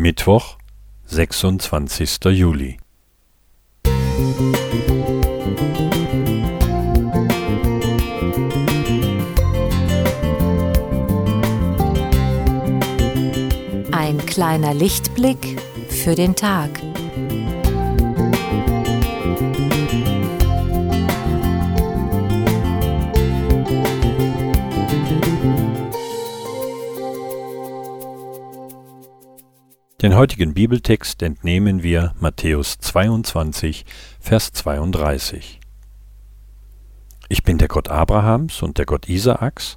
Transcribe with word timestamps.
Mittwoch, 0.00 0.56
sechsundzwanzigster 1.04 2.30
Juli. 2.30 2.78
Ein 13.92 14.24
kleiner 14.24 14.72
Lichtblick 14.72 15.60
für 15.90 16.14
den 16.14 16.34
Tag. 16.34 16.70
Den 30.02 30.16
heutigen 30.16 30.54
Bibeltext 30.54 31.20
entnehmen 31.20 31.82
wir 31.82 32.14
Matthäus 32.18 32.78
22, 32.78 33.84
Vers 34.18 34.50
32. 34.52 35.60
Ich 37.28 37.42
bin 37.42 37.58
der 37.58 37.68
Gott 37.68 37.90
Abrahams 37.90 38.62
und 38.62 38.78
der 38.78 38.86
Gott 38.86 39.10
Isaaks 39.10 39.76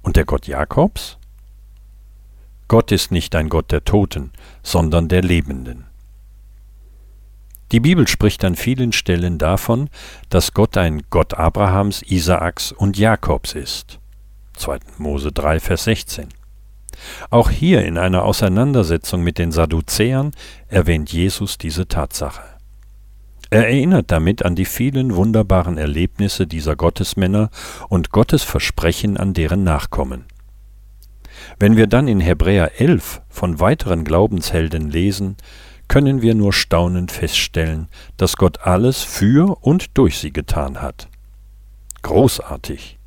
und 0.00 0.14
der 0.14 0.26
Gott 0.26 0.46
Jakobs? 0.46 1.18
Gott 2.68 2.92
ist 2.92 3.10
nicht 3.10 3.34
ein 3.34 3.48
Gott 3.48 3.72
der 3.72 3.82
Toten, 3.82 4.30
sondern 4.62 5.08
der 5.08 5.22
Lebenden. 5.22 5.86
Die 7.72 7.80
Bibel 7.80 8.06
spricht 8.06 8.44
an 8.44 8.54
vielen 8.54 8.92
Stellen 8.92 9.38
davon, 9.38 9.90
dass 10.28 10.54
Gott 10.54 10.76
ein 10.76 11.02
Gott 11.10 11.34
Abrahams, 11.34 12.02
Isaaks 12.02 12.70
und 12.70 12.96
Jakobs 12.96 13.54
ist. 13.54 13.98
2. 14.52 14.78
Mose 14.98 15.32
3, 15.32 15.58
Vers 15.58 15.82
16. 15.82 16.28
Auch 17.30 17.50
hier 17.50 17.84
in 17.84 17.98
einer 17.98 18.24
Auseinandersetzung 18.24 19.22
mit 19.22 19.38
den 19.38 19.52
Sadduzäern 19.52 20.32
erwähnt 20.68 21.12
Jesus 21.12 21.58
diese 21.58 21.88
Tatsache. 21.88 22.42
Er 23.50 23.68
erinnert 23.68 24.10
damit 24.10 24.44
an 24.44 24.56
die 24.56 24.64
vielen 24.64 25.14
wunderbaren 25.14 25.78
Erlebnisse 25.78 26.46
dieser 26.46 26.76
Gottesmänner 26.76 27.50
und 27.88 28.10
Gottes 28.10 28.42
Versprechen 28.42 29.16
an 29.16 29.32
deren 29.32 29.62
Nachkommen. 29.62 30.24
Wenn 31.58 31.76
wir 31.76 31.86
dann 31.86 32.08
in 32.08 32.20
Hebräer 32.20 32.80
11 32.80 33.22
von 33.28 33.60
weiteren 33.60 34.04
Glaubenshelden 34.04 34.90
lesen, 34.90 35.36
können 35.88 36.22
wir 36.22 36.34
nur 36.34 36.52
staunend 36.52 37.12
feststellen, 37.12 37.88
dass 38.16 38.36
Gott 38.36 38.62
alles 38.62 39.02
für 39.02 39.58
und 39.62 39.96
durch 39.98 40.18
sie 40.18 40.32
getan 40.32 40.80
hat. 40.80 41.08
Großartig. 42.02 42.98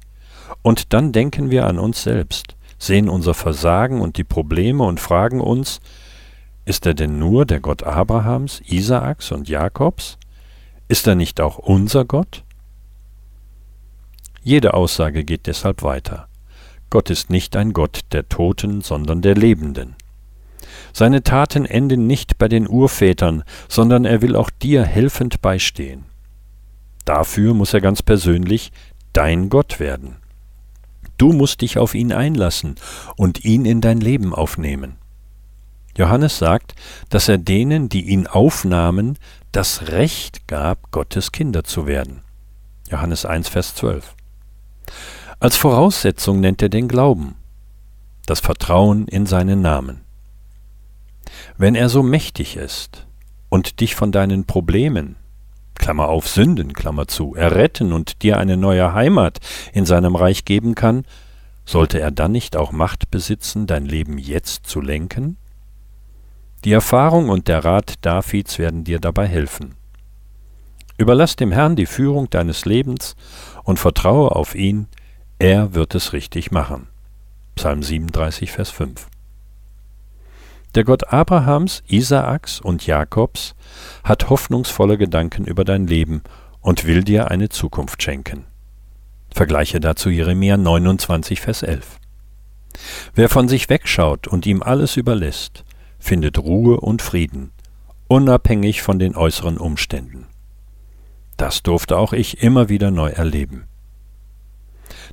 Und 0.62 0.94
dann 0.94 1.12
denken 1.12 1.50
wir 1.50 1.66
an 1.66 1.80
uns 1.80 2.04
selbst 2.04 2.57
sehen 2.78 3.10
unser 3.10 3.34
Versagen 3.34 4.02
und 4.02 4.18
die 4.18 4.24
Probleme 4.24 4.84
und 4.84 5.00
fragen 5.00 5.42
uns, 5.42 5.80
ist 6.66 6.86
er 6.86 6.94
denn 6.94 7.18
nur 7.18 7.46
der 7.46 7.60
Gott 7.60 7.84
Abrahams, 7.84 8.62
Isaaks 8.66 9.32
und 9.32 9.48
Jakobs? 9.48 10.18
Ist 10.88 11.08
er 11.08 11.16
nicht 11.16 11.40
auch 11.42 11.58
unser 11.58 12.06
Gott? 12.06 12.44
Jede 14.44 14.74
Aussage 14.74 15.24
geht 15.24 15.48
deshalb 15.48 15.82
weiter. 15.82 16.28
Gott 16.90 17.10
ist 17.10 17.30
nicht 17.30 17.56
ein 17.56 17.74
Gott 17.74 18.02
der 18.12 18.30
Toten, 18.30 18.82
sondern 18.82 19.22
der 19.22 19.36
Lebenden. 19.36 19.96
Seine 20.94 21.24
Taten 21.24 21.66
enden 21.66 22.08
nicht 22.08 22.38
bei 22.38 22.48
den 22.48 22.68
Urvätern, 22.68 23.44
sondern 23.68 24.06
er 24.06 24.22
will 24.22 24.36
auch 24.36 24.50
dir 24.50 24.84
helfend 24.84 25.42
beistehen. 25.42 26.06
Dafür 27.06 27.54
muss 27.54 27.74
er 27.74 27.82
ganz 27.82 28.02
persönlich 28.02 28.72
dein 29.14 29.50
Gott 29.50 29.80
werden. 29.80 30.18
Du 31.18 31.34
musst 31.34 31.62
dich 31.62 31.78
auf 31.78 31.96
ihn 31.96 32.12
einlassen 32.12 32.76
und 33.16 33.44
ihn 33.44 33.66
in 33.66 33.82
dein 33.82 34.00
Leben 34.00 34.34
aufnehmen. 34.34 34.98
Johannes 35.98 36.38
sagt, 36.38 36.76
dass 37.10 37.28
er 37.28 37.40
denen, 37.40 37.90
die 37.90 38.08
ihn 38.08 38.28
aufnahmen, 38.28 39.18
das 39.52 39.88
Recht 39.88 40.48
gab, 40.48 40.92
Gottes 40.92 41.32
Kinder 41.32 41.64
zu 41.64 41.88
werden. 41.88 42.22
Johannes 42.90 43.26
1, 43.26 43.50
Vers 43.50 43.74
12. 43.76 44.16
Als 45.40 45.58
Voraussetzung 45.58 46.40
nennt 46.40 46.62
er 46.62 46.70
den 46.70 46.88
Glauben, 46.88 47.36
das 48.28 48.40
Vertrauen 48.40 49.08
in 49.08 49.26
seinen 49.26 49.62
Namen. 49.62 50.02
Wenn 51.58 51.76
er 51.76 51.90
so 51.90 52.04
mächtig 52.04 52.58
ist 52.58 53.08
und 53.50 53.80
dich 53.80 53.96
von 53.96 54.12
deinen 54.12 54.46
Problemen, 54.46 55.16
Klammer 55.80 56.10
auf 56.10 56.28
Sünden, 56.28 56.74
Klammer 56.74 57.08
zu, 57.08 57.36
erretten 57.36 57.94
und 57.94 58.22
dir 58.24 58.38
eine 58.38 58.58
neue 58.58 58.94
Heimat 58.94 59.40
in 59.74 59.86
seinem 59.86 60.16
Reich 60.16 60.46
geben 60.46 60.76
kann, 60.76 61.06
sollte 61.66 62.00
er 62.00 62.12
dann 62.12 62.32
nicht 62.32 62.56
auch 62.56 62.72
Macht 62.72 63.12
besitzen, 63.12 63.68
dein 63.68 63.86
Leben 63.86 64.18
jetzt 64.18 64.68
zu 64.68 64.82
lenken? 64.82 65.38
Die 66.64 66.72
Erfahrung 66.72 67.30
und 67.30 67.48
der 67.48 67.64
Rat 67.64 67.96
Davids 68.02 68.58
werden 68.58 68.84
dir 68.84 69.00
dabei 69.00 69.28
helfen. 69.28 69.76
Überlass 70.98 71.36
dem 71.36 71.52
Herrn 71.52 71.76
die 71.76 71.86
Führung 71.86 72.30
deines 72.30 72.66
Lebens 72.66 73.16
und 73.64 73.78
vertraue 73.78 74.32
auf 74.36 74.56
ihn, 74.56 74.88
er 75.40 75.76
wird 75.76 75.94
es 75.94 76.14
richtig 76.14 76.52
machen. 76.52 76.88
Psalm 77.56 77.84
37, 77.84 78.52
Vers 78.52 78.72
5. 78.72 79.08
Der 80.78 80.84
Gott 80.84 81.12
Abrahams, 81.12 81.82
Isaaks 81.88 82.62
und 82.62 82.86
Jakobs 82.86 83.56
hat 84.04 84.30
hoffnungsvolle 84.30 85.00
Gedanken 85.00 85.46
über 85.46 85.66
dein 85.66 85.88
Leben 85.88 86.22
und 86.62 86.86
will 86.86 87.04
dir 87.04 87.32
eine 87.32 87.50
Zukunft 87.50 88.04
schenken. 88.04 88.46
Vergleiche 89.34 89.80
dazu 89.80 90.12
Jeremia 90.12 90.56
29, 90.56 91.42
Vers 91.42 91.64
11. 91.64 91.98
Wer 93.16 93.28
von 93.28 93.48
sich 93.48 93.72
wegschaut 93.72 94.28
und 94.28 94.46
ihm 94.46 94.62
alles 94.62 94.98
überlässt, 94.98 95.66
findet 95.98 96.38
Ruhe 96.38 96.80
und 96.80 97.02
Frieden, 97.02 97.54
unabhängig 98.08 98.84
von 98.84 99.00
den 99.00 99.16
äußeren 99.16 99.58
Umständen. 99.58 100.28
Das 101.38 101.64
durfte 101.64 101.98
auch 101.98 102.14
ich 102.14 102.44
immer 102.44 102.70
wieder 102.70 102.92
neu 102.92 103.10
erleben. 103.10 103.64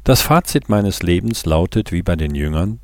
Das 0.05 0.21
Fazit 0.21 0.69
meines 0.69 1.03
Lebens 1.03 1.47
lautet 1.47 1.91
wie 1.91 2.03
bei 2.03 2.17
den 2.17 2.35
Jüngern, 2.35 2.81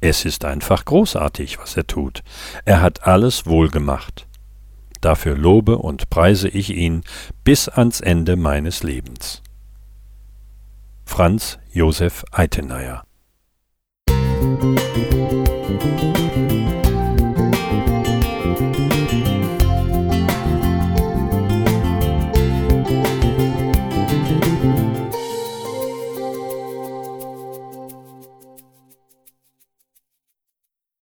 es 0.00 0.24
ist 0.24 0.44
einfach 0.44 0.84
großartig, 0.84 1.58
was 1.58 1.76
er 1.76 1.86
tut. 1.86 2.22
Er 2.64 2.80
hat 2.80 3.06
alles 3.06 3.46
wohl 3.46 3.68
gemacht. 3.68 4.26
Dafür 5.00 5.36
lobe 5.36 5.78
und 5.78 6.10
preise 6.10 6.48
ich 6.48 6.70
ihn 6.70 7.02
bis 7.44 7.68
ans 7.68 8.00
Ende 8.00 8.36
meines 8.36 8.82
Lebens. 8.82 9.42
Franz 11.04 11.58
Josef 11.72 12.24
Eitenayer 12.30 13.04